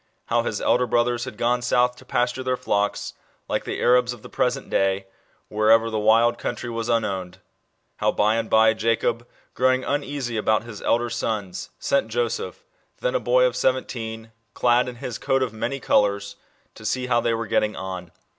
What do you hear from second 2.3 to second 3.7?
their flocks, like